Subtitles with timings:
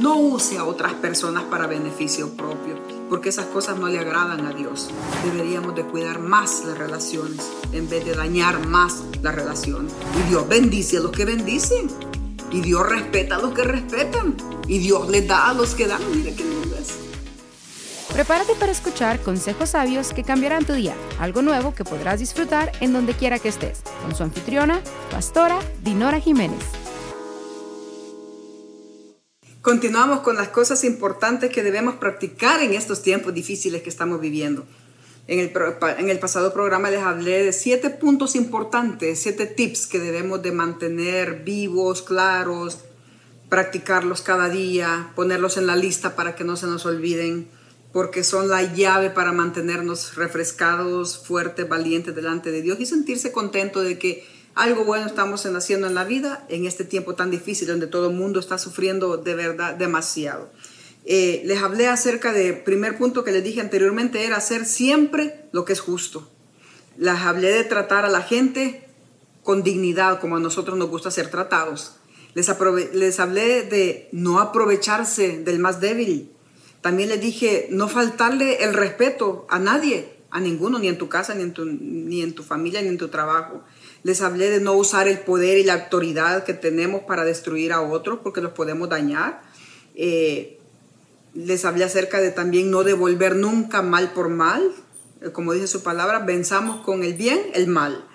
[0.00, 2.76] No use a otras personas para beneficio propio,
[3.08, 4.90] porque esas cosas no le agradan a Dios.
[5.24, 9.88] Deberíamos de cuidar más las relaciones en vez de dañar más la relación.
[10.20, 11.88] Y Dios bendice a los que bendicen.
[12.52, 14.36] Y Dios respeta a los que respetan.
[14.68, 16.00] Y Dios les da a los que dan.
[16.14, 16.94] Mire qué lindo es.
[18.12, 22.92] Prepárate para escuchar consejos sabios que cambiarán tu día, algo nuevo que podrás disfrutar en
[22.92, 24.80] donde quiera que estés, con su anfitriona,
[25.10, 26.87] pastora Dinora Jiménez.
[29.68, 34.64] Continuamos con las cosas importantes que debemos practicar en estos tiempos difíciles que estamos viviendo.
[35.26, 40.52] En el, pasado programa les hablé de siete puntos importantes, siete tips que debemos de
[40.52, 42.78] mantener vivos, claros,
[43.50, 47.46] practicarlos cada día, ponerlos en la lista para que no se nos olviden,
[47.92, 53.82] porque son la llave para mantenernos refrescados, fuertes, valientes delante de Dios y sentirse contento
[53.82, 57.86] de que algo bueno estamos haciendo en la vida en este tiempo tan difícil donde
[57.86, 60.50] todo el mundo está sufriendo de verdad demasiado.
[61.04, 65.64] Eh, les hablé acerca del primer punto que les dije anteriormente, era hacer siempre lo
[65.64, 66.30] que es justo.
[66.98, 68.88] Les hablé de tratar a la gente
[69.42, 71.94] con dignidad, como a nosotros nos gusta ser tratados.
[72.34, 72.46] Les,
[72.92, 76.30] les hablé de no aprovecharse del más débil.
[76.82, 81.34] También les dije no faltarle el respeto a nadie, a ninguno, ni en tu casa,
[81.34, 83.64] ni en tu, ni en tu familia, ni en tu trabajo.
[84.02, 87.80] Les hablé de no usar el poder y la autoridad que tenemos para destruir a
[87.80, 89.42] otros porque los podemos dañar.
[89.94, 90.58] Eh,
[91.34, 94.72] les hablé acerca de también no devolver nunca mal por mal.
[95.20, 98.06] Eh, como dice su palabra, venzamos con el bien el mal.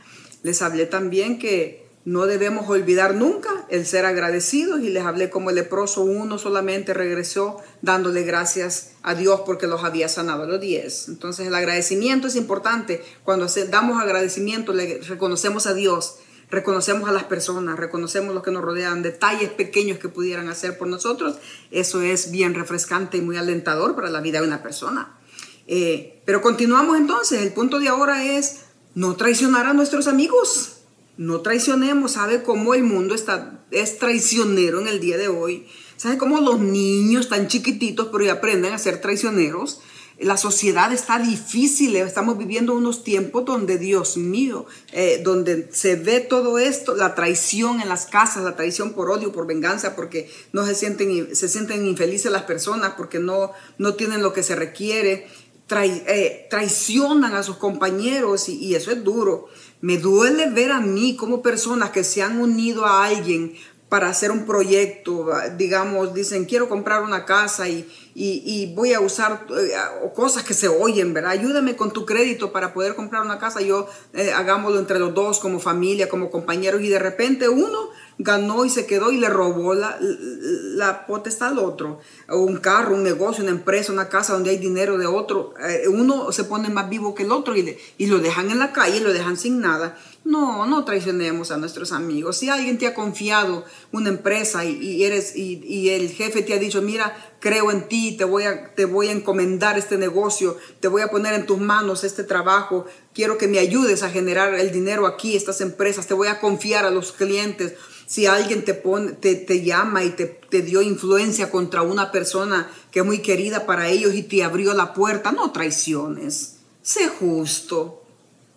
[0.42, 5.50] Les hablé también que no debemos olvidar nunca el ser agradecidos y les hablé como
[5.50, 11.08] el leproso uno solamente regresó dándole gracias a Dios porque los había sanado los diez.
[11.08, 13.04] Entonces el agradecimiento es importante.
[13.24, 16.18] Cuando damos agradecimiento le reconocemos a Dios,
[16.52, 20.88] reconocemos a las personas, reconocemos los que nos rodean, detalles pequeños que pudieran hacer por
[20.88, 21.38] nosotros.
[21.72, 25.18] Eso es bien refrescante y muy alentador para la vida de una persona.
[25.66, 27.42] Eh, pero continuamos entonces.
[27.42, 30.73] El punto de ahora es no traicionar a nuestros amigos
[31.18, 35.68] no traicionemos, ¿sabe cómo el mundo está, es traicionero en el día de hoy?
[35.96, 39.82] ¿Sabe cómo los niños tan chiquititos pero aprenden a ser traicioneros?
[40.20, 46.20] La sociedad está difícil, estamos viviendo unos tiempos donde, Dios mío, eh, donde se ve
[46.20, 50.66] todo esto, la traición en las casas, la traición por odio, por venganza, porque no
[50.66, 55.28] se sienten, se sienten infelices las personas, porque no, no tienen lo que se requiere,
[55.70, 59.48] eh, traicionan a sus compañeros y eso es duro.
[59.82, 63.54] Me duele ver a mí como personas que se han unido a alguien
[63.94, 69.72] para hacer un proyecto, digamos, dicen, quiero comprar una casa y, voy a usar eh,
[70.16, 71.30] cosas que se oyen, ¿verdad?
[71.30, 75.38] Ayúdame con tu crédito para poder comprar una casa, yo eh, hagámoslo entre los dos
[75.38, 79.74] como familia, como compañeros, y de repente uno ganó y se quedó y le robó
[79.74, 82.00] la, la potestad al otro.
[82.30, 85.54] Un carro, un negocio, una empresa, una casa donde hay dinero de otro.
[85.68, 88.72] Eh, uno se pone más vivo que el otro y, y lo dejan en la
[88.72, 89.98] calle, lo dejan sin nada.
[90.26, 92.38] No, no traicionemos a nuestros amigos.
[92.38, 96.82] Si alguien te ha confiado una empresa y, eres, y, el jefe te ha dicho,
[96.82, 101.02] mira, creo en ti, te voy, a, te voy a encomendar este negocio, te voy
[101.02, 105.08] a poner en tus manos este trabajo, quiero que me ayudes a generar el dinero
[105.08, 107.74] aquí, estas empresas, te voy a confiar a los clientes
[108.06, 113.00] si alguien te, pone, te, llama y te, te, dio influencia contra una persona que
[113.00, 116.58] es muy querida para ellos y te abrió la puerta, no traiciones.
[116.82, 118.03] Sé justo.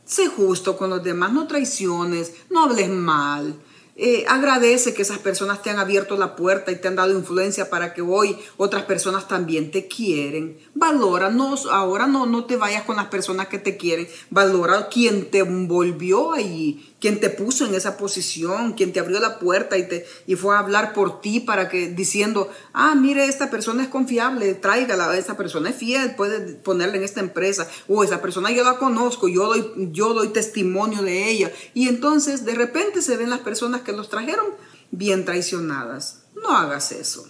[0.06, 3.56] Sé justo con los demás, no traiciones, no hables mal.
[3.99, 7.71] Eh, agradece que esas personas te han abierto la puerta y te han dado influencia
[7.71, 10.59] para que hoy otras personas también te quieren.
[10.75, 14.06] Valora, no, ahora no, no te vayas con las personas que te quieren.
[14.31, 19.39] Valora quien te envolvió allí, quien te puso en esa posición, quien te abrió la
[19.39, 23.51] puerta y, te, y fue a hablar por ti para que diciendo, ah, mire, esta
[23.51, 28.23] persona es confiable, tráigala, esta persona es fiel, puede ponerla en esta empresa, o esa
[28.23, 31.53] persona yo la conozco, yo doy, yo doy testimonio de ella.
[31.75, 34.47] Y entonces de repente se ven las personas que los trajeron
[34.91, 36.23] bien traicionadas.
[36.35, 37.29] No hagas eso.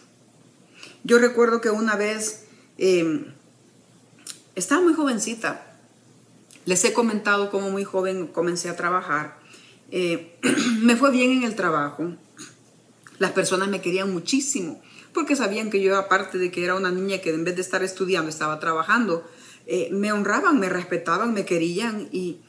[1.02, 2.44] Yo recuerdo que una vez
[2.78, 3.32] em,
[4.54, 5.62] estaba muy jovencita.
[6.64, 9.38] Les he comentado cómo muy joven comencé a trabajar.
[9.90, 10.38] Eh,
[10.82, 12.12] me fue bien en el trabajo.
[13.18, 14.80] Las personas me querían muchísimo
[15.16, 17.82] porque sabían que yo, aparte de que era una niña que en vez de estar
[17.82, 19.24] estudiando estaba trabajando,
[19.66, 22.40] eh, me honraban, me respetaban, me querían y,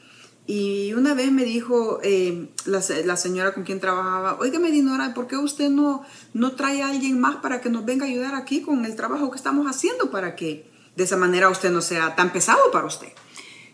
[0.46, 5.38] y una vez me dijo eh, la, señora con quien trabajaba, oígame Dinora, ¿por qué
[5.38, 6.04] usted no,
[6.34, 9.30] no trae a alguien más para que nos venga a ayudar aquí con el trabajo
[9.30, 13.08] que estamos haciendo para que de esa manera usted no sea tan pesado para usted?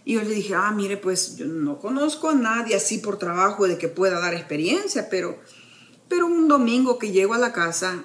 [0.05, 3.67] Y yo le dije, ah, mire, pues yo no conozco a nadie así por trabajo
[3.67, 5.39] de que pueda dar experiencia, pero,
[6.09, 8.05] pero un domingo que llego a la casa,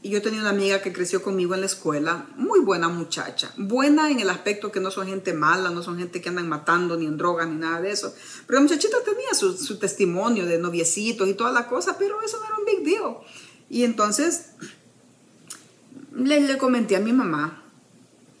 [0.00, 4.10] y yo tenía una amiga que creció conmigo en la escuela, muy buena muchacha, buena
[4.10, 7.06] en el aspecto que no son gente mala, no son gente que andan matando ni
[7.06, 8.14] en drogas ni nada de eso.
[8.46, 12.38] Pero la muchachita tenía su, su testimonio de noviecitos y toda la cosa, pero eso
[12.38, 13.16] no era un big deal.
[13.68, 14.50] Y entonces
[16.14, 17.64] le, le comenté a mi mamá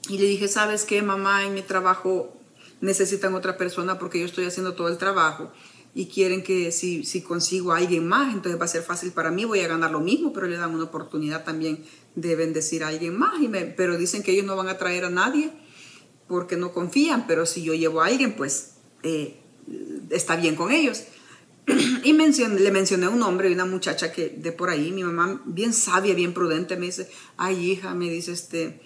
[0.08, 1.44] y le dije, ¿sabes qué, mamá?
[1.44, 2.37] En mi trabajo
[2.80, 5.52] necesitan otra persona porque yo estoy haciendo todo el trabajo
[5.94, 9.30] y quieren que si, si consigo a alguien más, entonces va a ser fácil para
[9.30, 11.84] mí, voy a ganar lo mismo, pero le dan una oportunidad también
[12.14, 13.40] de bendecir a alguien más.
[13.42, 15.50] Y me, pero dicen que ellos no van a traer a nadie
[16.28, 19.40] porque no confían, pero si yo llevo a alguien, pues eh,
[20.10, 21.04] está bien con ellos.
[22.04, 25.02] y mencioné, le mencioné a un hombre y una muchacha que de por ahí, mi
[25.02, 28.80] mamá bien sabia, bien prudente, me dice, ay hija, me dice este,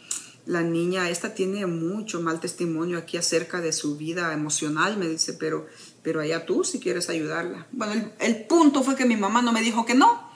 [0.46, 5.34] la niña esta tiene mucho mal testimonio aquí acerca de su vida emocional, me dice,
[5.34, 5.66] pero
[6.02, 7.66] pero allá tú si quieres ayudarla.
[7.72, 10.30] Bueno, el, punto fue que mi mamá no me dijo que no.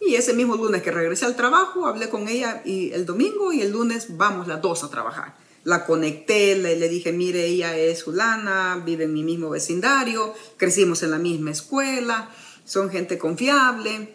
[0.00, 3.60] Y ese mismo lunes que regresé al trabajo, hablé con ella y el domingo y
[3.60, 5.36] el lunes vamos las dos a trabajar.
[5.62, 11.04] La conecté, le, le dije, mire, ella es Julana, vive en mi mismo vecindario, crecimos
[11.04, 12.30] en la misma escuela,
[12.64, 14.12] son gente confiable.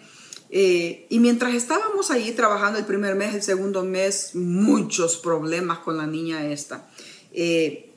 [0.49, 5.97] Eh, y mientras estábamos allí trabajando el primer mes, el segundo mes, muchos problemas con
[5.97, 6.89] la niña esta.
[7.33, 7.93] Eh,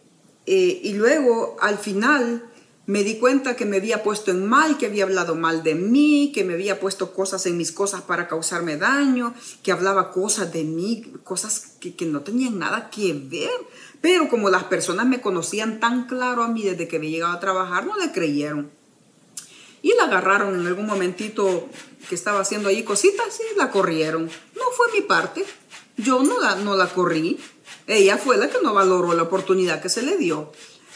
[0.47, 2.51] eh, y luego, al final,
[2.87, 6.33] me di cuenta que me había puesto en mal, que había hablado mal de mí,
[6.35, 9.33] que me había puesto cosas en mis cosas para causarme daño,
[9.63, 13.51] que hablaba cosas de mí, cosas que, no tenían nada que ver.
[14.01, 17.41] Pero como las personas me conocían tan claro a mí desde que había llegado a
[17.41, 18.80] trabajar, no le creyeron.
[19.83, 21.69] Y la agarraron en algún momentito
[22.09, 24.25] que estaba haciendo ahí cositas y la corrieron.
[24.25, 25.45] No fue mi parte.
[25.97, 27.39] Yo no la, no la corrí.
[27.87, 30.53] Ella fue la que no valoró la oportunidad que se le dio.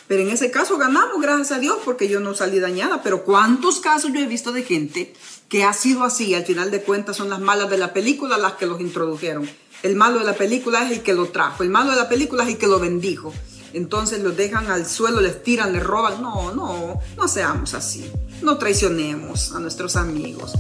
[0.07, 3.03] Pero en ese caso ganamos, gracias a Dios, porque yo no salí dañada.
[3.03, 5.15] Pero ¿cuántos casos yo he visto de gente
[5.49, 6.35] que ha sido así?
[6.35, 9.49] Al final de cuentas son las malas de la película las que los introdujeron.
[9.83, 11.63] El malo de la película es el que lo trajo.
[11.63, 13.33] El malo de la película es el que lo bendijo.
[13.75, 16.23] Entonces los dejan al suelo, les tiran, les roban.
[16.23, 18.11] No, no, no seamos así.
[18.41, 20.53] No traicionemos a nuestros amigos.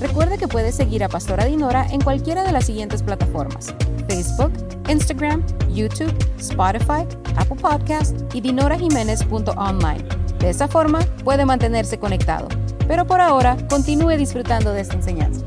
[0.00, 3.74] Recuerde que puede seguir a Pastora Dinora en cualquiera de las siguientes plataformas.
[4.08, 4.52] Facebook,
[4.88, 7.06] Instagram, YouTube, Spotify,
[7.36, 10.04] Apple Podcast y dinorajiménez.online.
[10.40, 12.48] De esa forma puede mantenerse conectado.
[12.86, 15.44] Pero por ahora, continúe disfrutando de esta enseñanza.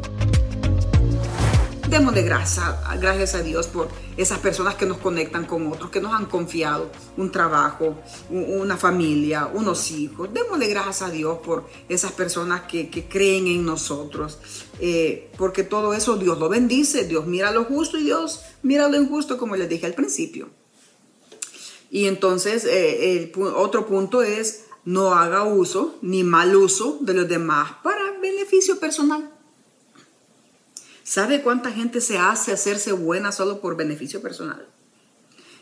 [1.93, 2.65] Démosle gracias,
[2.99, 3.87] gracias a Dios por
[4.17, 7.99] esas personas que nos conectan con otros, que nos han confiado un trabajo,
[8.31, 10.27] una familia, unos hijos.
[10.33, 14.39] Démosle gracias a Dios por esas personas que, creen en nosotros,
[14.79, 18.99] eh, porque todo eso Dios lo bendice, Dios mira lo justo y Dios mira lo
[18.99, 20.49] injusto, como les dije al principio.
[21.91, 27.71] Y entonces eh, otro punto es no haga uso ni mal uso de los demás
[27.83, 29.29] para beneficio personal.
[31.03, 34.67] ¿Sabe cuánta gente se hace hacerse buena solo por beneficio personal?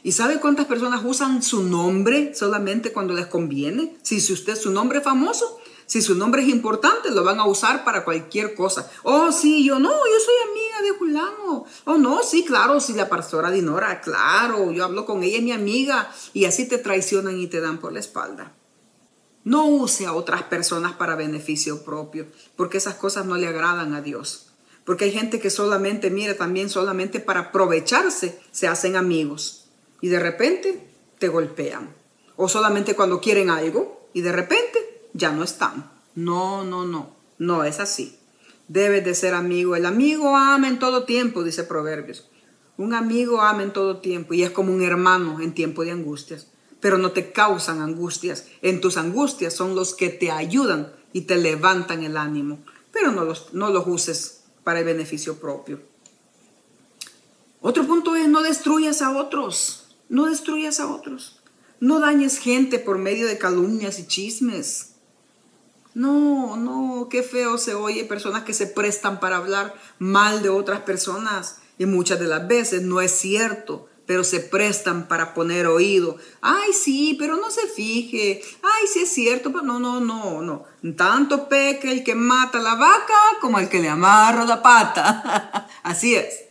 [0.04, 3.98] ¿Y sabe cuántas personas usan su nombre solamente cuando les conviene?
[4.04, 7.84] Si usted su nombre es famoso, si su nombre es importante, lo van a usar
[7.84, 8.90] para cualquier cosa.
[9.04, 11.66] Oh, sí, yo no, yo soy amiga de Julano.
[11.86, 15.52] Oh, no, sí, claro, sí, la pastora Dinora, claro, yo hablo con ella, es mi
[15.52, 18.54] amiga, y así te traicionan y te dan por la espalda.
[19.44, 24.02] No use a otras personas para beneficio propio, porque esas cosas no le agradan a
[24.02, 24.51] Dios.
[24.86, 29.70] Porque hay gente que solamente, mire, también solamente para aprovecharse se hacen amigos
[30.02, 30.88] y de repente
[31.20, 31.94] te golpean.
[32.36, 35.92] O solamente cuando quieren algo y de repente ya no están.
[36.16, 38.18] No, no, no, no es así.
[38.68, 39.76] Debes de ser amigo.
[39.76, 42.30] El amigo ama en todo tiempo, dice Proverbios.
[42.78, 46.48] Un amigo ama en todo tiempo y es como un hermano en tiempo de angustias,
[46.80, 48.48] pero no te causan angustias.
[48.64, 52.60] En tus angustias son los que te ayudan y te levantan el ánimo,
[52.92, 54.41] pero no los, no los uses
[54.72, 55.82] para el beneficio propio.
[57.60, 61.42] Otro punto es no destruyas a otros, no destruyas a otros.
[61.82, 64.94] No dañes gente por medio de calumnias y chismes.
[65.94, 70.84] No, no, qué feo se oye personas que se prestan para hablar mal de otras
[70.84, 76.18] personas y muchas de las veces no es cierto, pero se prestan para poner oído.
[76.42, 78.42] Ay, sí, pero no se fije.
[78.62, 80.66] Ay, sí es cierto, pero no, no, no, no.
[80.96, 85.68] Tanto peca el que mata la vaca como el que le amarra la pata.
[85.84, 86.46] Así es.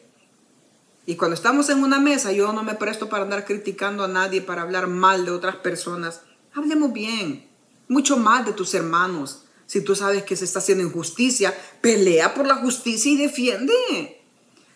[1.06, 4.40] Y cuando estamos en una mesa, yo no me presto para andar criticando a nadie,
[4.40, 6.22] para hablar mal de otras personas.
[6.54, 7.50] Hablemos bien
[7.90, 9.42] mucho más de tus hermanos.
[9.66, 14.19] Si tú sabes que se está haciendo injusticia, pelea por la justicia y defiende.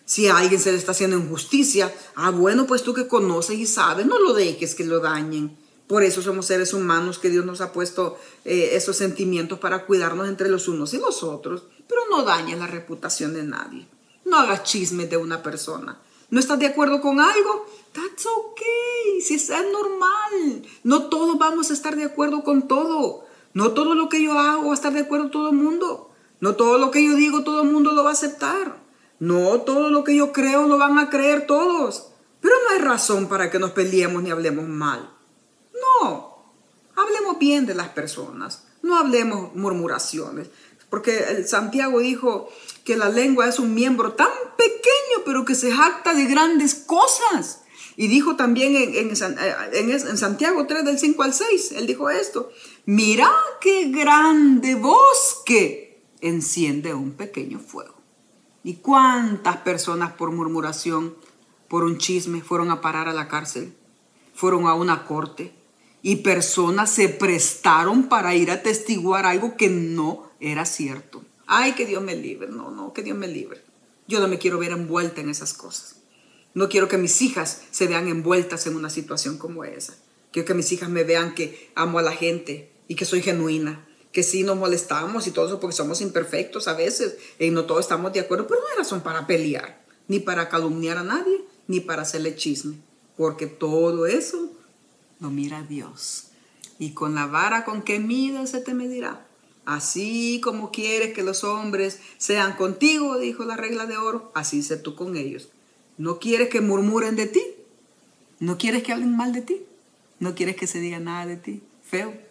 [0.05, 3.65] Si a alguien se le está haciendo injusticia, ah, bueno, pues tú que conoces y
[3.65, 5.57] sabes, no lo dejes que lo dañen.
[5.87, 10.27] Por eso somos seres humanos que Dios nos ha puesto eh, esos sentimientos para cuidarnos
[10.27, 13.87] entre los unos y los otros, pero no dañes la reputación de nadie.
[14.25, 15.99] No hagas chismes de una persona.
[16.31, 17.67] ¿No estás de acuerdo con algo?
[17.93, 19.21] That's okay.
[19.21, 20.67] Si es normal.
[20.83, 23.25] No todos vamos a estar de acuerdo con todo.
[23.53, 26.11] No todo lo que yo hago va a estar de acuerdo todo el mundo.
[26.39, 28.84] No todo lo que yo digo todo el mundo lo va a aceptar.
[29.19, 32.09] No todo lo que yo creo lo van a creer todos.
[32.41, 35.09] Pero no hay razón para que nos peleemos ni hablemos mal.
[35.73, 36.53] No.
[36.95, 38.63] Hablemos bien de las personas.
[38.81, 40.49] No hablemos murmuraciones.
[40.89, 42.49] Porque el Santiago dijo
[42.83, 47.61] que la lengua es un miembro tan pequeño, pero que se jacta de grandes cosas.
[47.97, 52.51] Y dijo también en, en, Santiago 3 del 5 al 6, él dijo esto,
[52.85, 53.31] mira
[53.61, 57.95] qué grande bosque enciende un pequeño fuego.
[58.65, 61.15] ¿Y cuántas personas por murmuración,
[61.67, 63.75] por un chisme, fueron a parar a la cárcel?
[64.33, 65.53] Fueron a una corte.
[66.01, 71.23] Y personas se prestaron para ir a testiguar algo que no era cierto.
[71.45, 72.47] Ay, que Dios me libre.
[72.47, 73.61] No, no, que Dios me libre.
[74.07, 75.97] Yo no me quiero ver envuelta en esas cosas.
[76.55, 79.93] No quiero que mis hijas se vean envueltas en una situación como esa.
[80.31, 83.85] Quiero que mis hijas me vean que amo a la gente y que soy genuina,
[84.15, 87.81] que sí nos molestamos y todo eso porque somos imperfectos a veces y no todos
[87.81, 91.81] estamos de acuerdo, pero no hay razón para pelear, ni para calumniar a nadie, ni
[91.81, 92.77] para hacerle chisme,
[93.17, 94.49] porque todo eso
[95.19, 96.27] lo mira Dios.
[96.79, 99.27] Y con la vara con que mides se te medirá.
[99.65, 104.77] Así como quieres que los hombres sean contigo, dijo la regla de oro, así sé
[104.77, 105.49] tú con ellos.
[105.97, 107.43] No quieres que murmuren de ti.
[108.39, 109.61] No quieres que hablen mal de ti.
[110.19, 111.61] No quieres que se diga nada de ti.
[111.83, 112.24] Feo.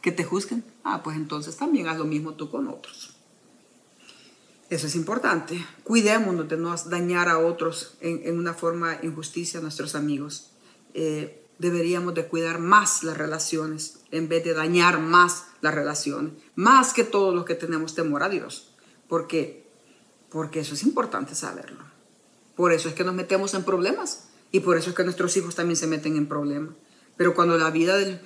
[0.00, 0.64] Que te juzguen.
[0.84, 3.16] Ah, pues entonces también haz lo mismo tú con otros.
[4.70, 5.64] Eso es importante.
[5.82, 10.50] Cuidémonos de no dañar a otros en, una forma injusticia a nuestros amigos.
[10.94, 16.92] Eh, deberíamos de cuidar más las relaciones en vez de dañar más las relaciones, más
[16.92, 18.74] que todos los que tenemos temor a Dios.
[19.08, 19.66] ¿Por qué?
[20.30, 21.84] Porque eso es importante saberlo.
[22.54, 25.54] Por eso es que nos metemos en problemas y por eso es que nuestros hijos
[25.54, 26.74] también se meten en problemas.
[27.16, 28.20] Pero cuando la vida del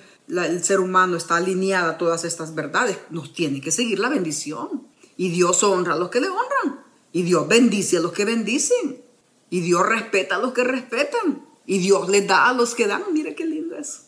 [0.61, 4.87] ser humano está alineada a todas estas verdades, nos tiene que seguir la bendición.
[5.15, 6.83] Y Dios honra a los que le honran.
[7.11, 9.01] Y Dios bendice a los que bendicen.
[9.49, 11.45] Y Dios respeta a los que respetan.
[11.65, 13.03] Y Dios le da a los que dan.
[13.13, 14.07] Mira qué lindo es.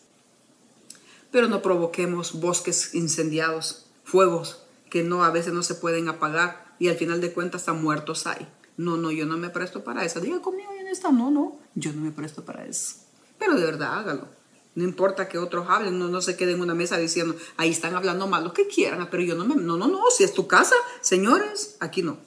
[1.31, 6.87] Pero no provoquemos bosques incendiados, fuegos que no a veces no se pueden apagar y
[6.87, 8.47] al final de cuentas hasta muertos hay.
[8.77, 10.19] No, no, yo no me presto para eso.
[10.19, 12.95] Diga conmigo en esta, no, no, yo no me presto para eso.
[13.37, 14.27] Pero de verdad hágalo.
[14.75, 17.95] No importa que otros hablen, no, no se queden en una mesa diciendo, ahí están
[17.95, 20.47] hablando mal, lo que quieran, pero yo no me, no, no, no, si es tu
[20.47, 22.17] casa, señores, aquí no.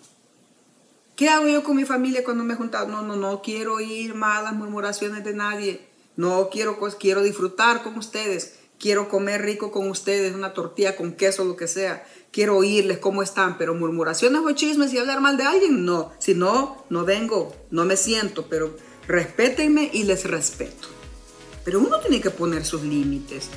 [1.19, 2.87] ¿Qué hago yo con mi familia cuando me he juntado?
[2.87, 5.89] No, no, no quiero oír malas murmuraciones de nadie.
[6.15, 8.55] No quiero, pues, quiero disfrutar con ustedes.
[8.79, 12.07] Quiero comer rico con ustedes, una tortilla con queso, lo que sea.
[12.31, 16.13] Quiero oírles cómo están, pero murmuraciones o chismes y hablar mal de alguien, no.
[16.21, 18.77] Si no, no vengo, no me siento, pero
[19.09, 20.98] respétenme y les respeto.
[21.69, 23.51] Pero uno tiene que poner sus límites.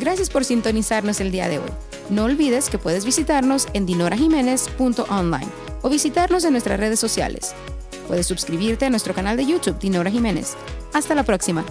[0.00, 1.70] Gracias por sintonizarnos el día de hoy.
[2.08, 5.48] No olvides que puedes visitarnos en dinorajiménez.online
[5.82, 7.54] o visitarnos en nuestras redes sociales.
[8.08, 10.54] Puedes suscribirte a nuestro canal de YouTube Dinora Jiménez.
[10.94, 11.62] Hasta la próxima.